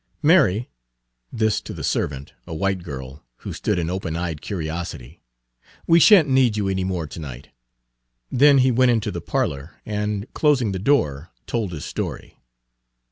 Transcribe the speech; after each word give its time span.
"Mary," 0.23 0.67
this 1.31 1.61
to 1.61 1.75
the 1.75 1.83
servant, 1.83 2.33
a 2.47 2.55
white 2.55 2.81
girl, 2.81 3.23
who 3.45 3.53
stood 3.53 3.77
in 3.77 3.87
open 3.87 4.15
eyed 4.15 4.41
curiosity, 4.41 5.21
"we 5.85 5.99
shan't 5.99 6.27
need 6.27 6.57
you 6.57 6.67
any 6.67 6.83
more 6.83 7.05
to 7.05 7.19
night." 7.19 7.49
Then 8.31 8.57
he 8.65 8.71
went 8.71 8.89
into 8.89 9.11
the 9.11 9.21
parlor, 9.21 9.79
and, 9.85 10.25
closing 10.33 10.73
Page 10.73 10.79
123 10.79 10.79
the 10.79 10.83
door, 11.19 11.31
told 11.45 11.71
his 11.71 11.85
story. 11.85 12.35